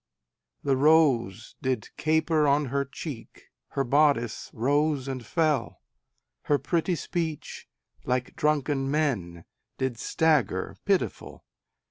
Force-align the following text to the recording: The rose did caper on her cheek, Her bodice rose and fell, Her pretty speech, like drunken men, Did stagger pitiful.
The 0.63 0.75
rose 0.75 1.55
did 1.61 1.95
caper 1.95 2.47
on 2.47 2.65
her 2.73 2.85
cheek, 2.85 3.51
Her 3.67 3.83
bodice 3.83 4.49
rose 4.51 5.07
and 5.07 5.23
fell, 5.23 5.79
Her 6.45 6.57
pretty 6.57 6.95
speech, 6.95 7.67
like 8.03 8.35
drunken 8.35 8.89
men, 8.89 9.45
Did 9.77 9.99
stagger 9.99 10.75
pitiful. 10.85 11.45